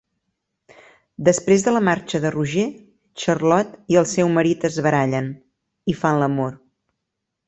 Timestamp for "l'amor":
6.25-6.57